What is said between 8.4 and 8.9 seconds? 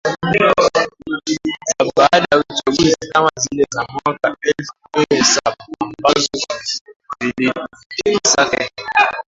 Kenya